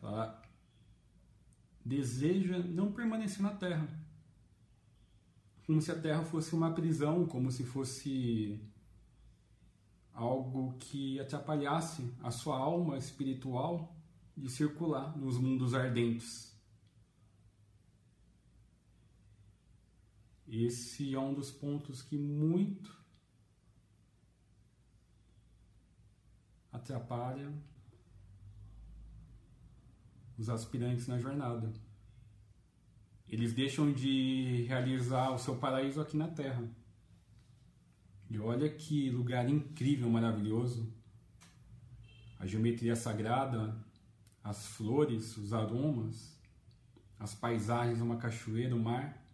[0.03, 0.43] Ela
[1.84, 3.89] deseja não permanecer na Terra.
[5.64, 8.61] Como se a Terra fosse uma prisão, como se fosse
[10.12, 13.97] algo que atrapalhasse a sua alma espiritual
[14.37, 16.55] de circular nos mundos ardentes.
[20.49, 22.97] Esse é um dos pontos que muito
[26.72, 27.53] atrapalha
[30.38, 31.72] os aspirantes na jornada.
[33.28, 36.68] Eles deixam de realizar o seu paraíso aqui na Terra.
[38.30, 40.92] E olha que lugar incrível, maravilhoso.
[42.38, 43.76] A geometria sagrada,
[44.44, 46.38] as flores, os aromas,
[47.18, 49.26] as paisagens, uma cachoeira, o mar,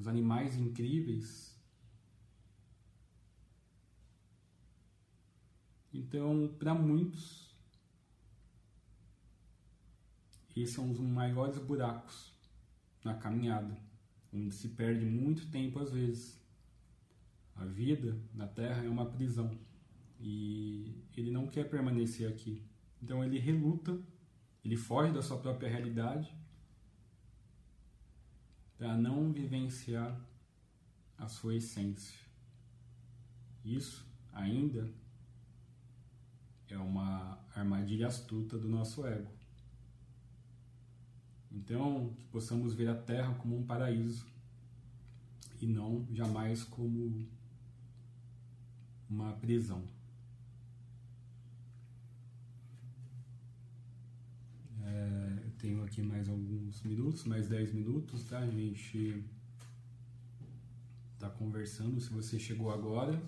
[0.00, 1.54] os animais incríveis.
[5.92, 7.54] Então, para muitos,
[10.56, 12.32] esse é um dos maiores buracos
[13.04, 13.76] na caminhada,
[14.32, 16.40] onde se perde muito tempo às vezes.
[17.54, 19.58] A vida na Terra é uma prisão
[20.18, 22.64] e ele não quer permanecer aqui.
[23.02, 24.00] Então ele reluta,
[24.64, 26.34] ele foge da sua própria realidade
[28.80, 30.18] para não vivenciar
[31.18, 32.18] a sua essência.
[33.62, 34.90] Isso ainda
[36.66, 39.30] é uma armadilha astuta do nosso ego.
[41.52, 44.26] Então, que possamos ver a Terra como um paraíso
[45.60, 47.28] e não jamais como
[49.10, 49.84] uma prisão.
[54.82, 58.38] É, tenho aqui mais alguns minutos, mais 10 minutos, tá?
[58.38, 59.22] A gente
[61.14, 63.22] está conversando, se você chegou agora,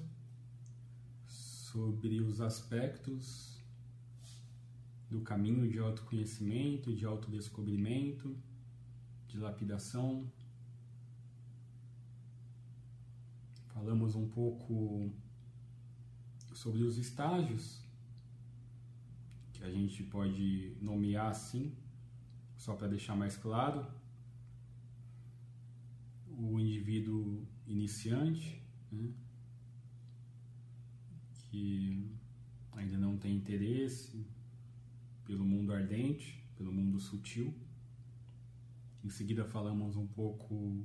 [1.27, 3.61] sobre os aspectos
[5.11, 8.35] do caminho de autoconhecimento, de autodescobrimento,
[9.29, 10.27] de lapidação.
[13.75, 15.13] Falamos um pouco
[16.55, 17.83] sobre os estágios,
[19.53, 21.77] que a gente pode nomear assim,
[22.63, 23.85] só para deixar mais claro.
[26.29, 29.13] O indivíduo iniciante, né,
[31.33, 32.09] que
[32.71, 34.25] ainda não tem interesse
[35.25, 37.53] pelo mundo ardente, pelo mundo sutil.
[39.03, 40.85] Em seguida, falamos um pouco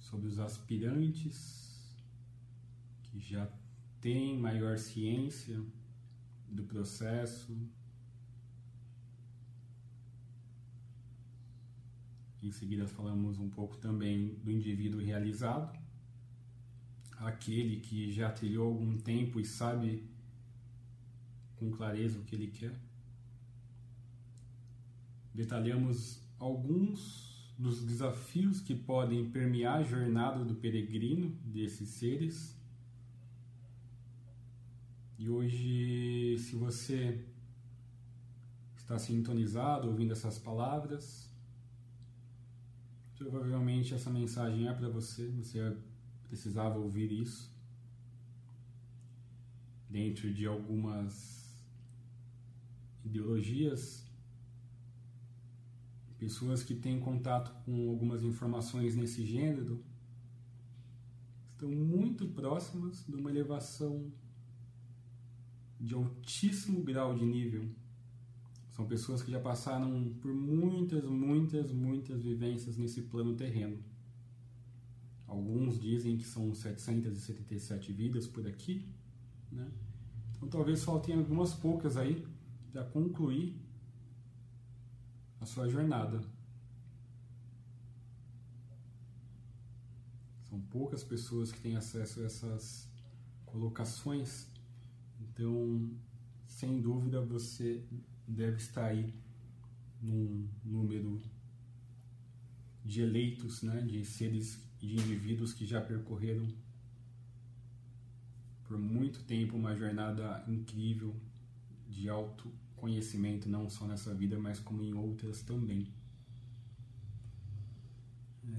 [0.00, 1.96] sobre os aspirantes
[3.04, 3.48] que já
[4.00, 5.64] tem maior ciência
[6.48, 7.56] do processo.
[12.42, 15.78] Em seguida, falamos um pouco também do indivíduo realizado,
[17.18, 20.04] aquele que já trilhou algum tempo e sabe
[21.56, 22.74] com clareza o que ele quer.
[25.32, 32.60] Detalhamos alguns dos desafios que podem permear a jornada do peregrino desses seres
[35.22, 37.24] e hoje, se você
[38.76, 41.31] está sintonizado ouvindo essas palavras,
[43.30, 45.76] provavelmente essa mensagem é para você, você
[46.24, 47.52] precisava ouvir isso.
[49.88, 51.42] Dentro de algumas
[53.04, 54.06] ideologias,
[56.18, 59.84] pessoas que têm contato com algumas informações nesse gênero
[61.52, 64.12] estão muito próximas de uma elevação
[65.80, 67.68] de altíssimo grau de nível.
[68.72, 73.78] São pessoas que já passaram por muitas, muitas, muitas vivências nesse plano terreno.
[75.26, 78.84] Alguns dizem que são 777 vidas por aqui,
[79.50, 79.70] né?
[80.34, 82.26] Então talvez faltem algumas poucas aí
[82.70, 83.54] para concluir
[85.40, 86.20] a sua jornada.
[90.48, 92.88] São poucas pessoas que têm acesso a essas
[93.46, 94.50] colocações
[95.32, 95.90] então,
[96.46, 97.82] sem dúvida, você
[98.26, 99.12] deve estar aí
[100.00, 101.20] num número
[102.84, 106.48] de eleitos, né, de seres, de indivíduos que já percorreram
[108.64, 111.14] por muito tempo uma jornada incrível
[111.88, 115.86] de autoconhecimento, não só nessa vida, mas como em outras também.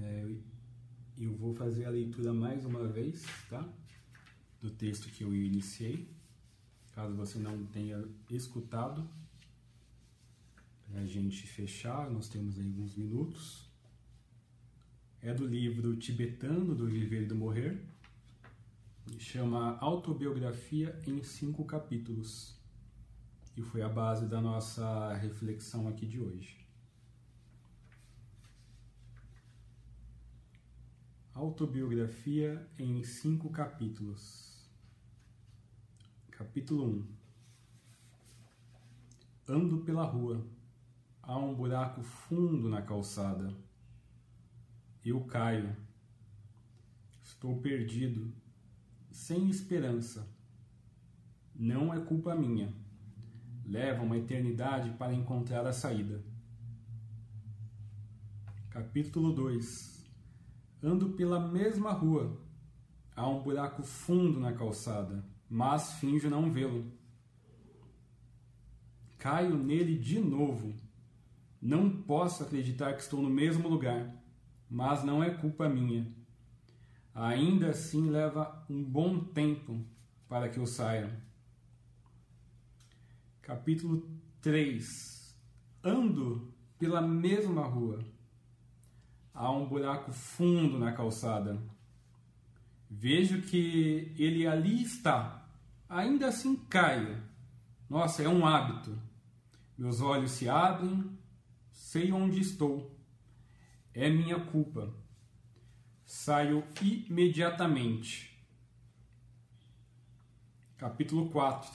[0.00, 0.36] É,
[1.18, 3.68] eu vou fazer a leitura mais uma vez, tá?
[4.60, 6.08] Do texto que eu iniciei,
[6.92, 9.06] caso você não tenha escutado,
[10.96, 13.68] a gente fechar, nós temos aí alguns minutos.
[15.20, 17.82] É do livro tibetano do Viver e do Morrer,
[19.18, 22.60] chama Autobiografia em Cinco Capítulos,
[23.56, 26.64] e foi a base da nossa reflexão aqui de hoje.
[31.34, 34.68] Autobiografia em cinco capítulos.
[36.30, 37.14] Capítulo 1
[39.48, 40.46] Ando pela rua.
[41.26, 43.50] Há um buraco fundo na calçada.
[45.02, 45.74] Eu caio.
[47.22, 48.30] Estou perdido,
[49.10, 50.28] sem esperança.
[51.54, 52.74] Não é culpa minha.
[53.64, 56.22] Leva uma eternidade para encontrar a saída.
[58.68, 60.04] Capítulo 2
[60.82, 62.38] Ando pela mesma rua.
[63.16, 66.92] Há um buraco fundo na calçada, mas finjo não vê-lo.
[69.16, 70.83] Caio nele de novo.
[71.64, 74.14] Não posso acreditar que estou no mesmo lugar,
[74.68, 76.14] mas não é culpa minha.
[77.14, 79.82] Ainda assim leva um bom tempo
[80.28, 81.18] para que eu saia.
[83.40, 84.06] Capítulo
[84.42, 85.34] 3
[85.82, 88.04] Ando pela mesma rua
[89.32, 91.58] há um buraco fundo na calçada.
[92.90, 95.48] Vejo que ele ali está.
[95.88, 97.22] Ainda assim caio.
[97.88, 98.98] Nossa, é um hábito.
[99.78, 101.18] Meus olhos se abrem,
[101.74, 102.96] sei onde estou.
[103.92, 104.94] É minha culpa.
[106.06, 108.32] Saio imediatamente.
[110.76, 111.72] Capítulo 4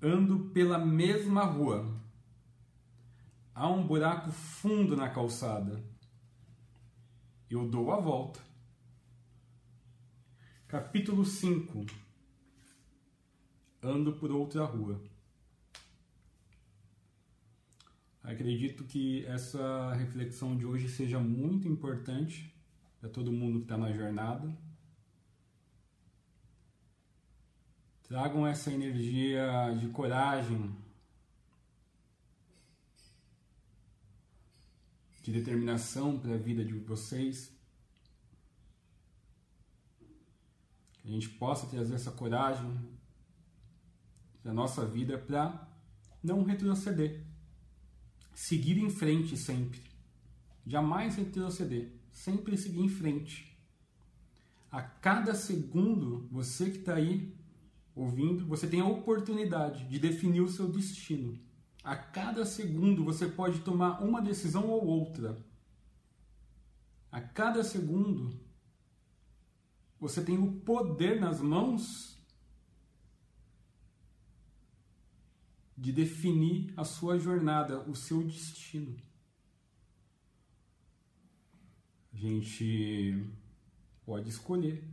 [0.00, 2.00] Ando pela mesma rua
[3.54, 5.82] Há um buraco fundo na calçada.
[7.48, 8.40] Eu dou a volta.
[10.66, 11.86] Capítulo 5
[13.82, 15.13] Ando por outra rua.
[18.24, 22.50] Acredito que essa reflexão de hoje seja muito importante
[22.98, 24.50] para todo mundo que está na jornada.
[28.04, 30.74] Tragam essa energia de coragem,
[35.22, 37.52] de determinação para a vida de vocês.
[40.94, 42.74] Que a gente possa trazer essa coragem
[44.42, 45.68] para a nossa vida para
[46.22, 47.23] não retroceder.
[48.34, 49.80] Seguir em frente sempre.
[50.66, 51.92] Jamais retroceder.
[52.10, 53.56] Sempre seguir em frente.
[54.70, 57.32] A cada segundo, você que está aí
[57.94, 61.38] ouvindo, você tem a oportunidade de definir o seu destino.
[61.82, 65.36] A cada segundo você pode tomar uma decisão ou outra.
[67.12, 68.36] A cada segundo
[70.00, 72.13] você tem o poder nas mãos
[75.76, 78.96] de definir a sua jornada, o seu destino.
[82.12, 83.26] A gente
[84.04, 84.88] pode escolher.